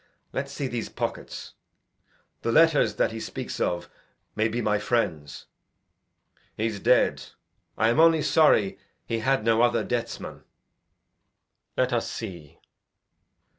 Let's 0.33 0.51
see 0.51 0.67
his 0.67 0.89
pockets; 0.89 1.53
these 2.41 2.51
letters 2.51 2.95
that 2.95 3.11
he 3.11 3.19
speaks 3.19 3.59
of 3.59 3.87
May 4.35 4.47
be 4.47 4.59
my 4.59 4.79
friends. 4.79 5.45
He's 6.57 6.79
dead. 6.79 7.25
I 7.77 7.89
am 7.89 7.99
only 7.99 8.23
sorry 8.23 8.79
He 9.05 9.19
had 9.19 9.45
no 9.45 9.61
other 9.61 9.83
deathsman. 9.83 10.43
Let 11.77 11.93
us 11.93 12.09
see. 12.09 12.57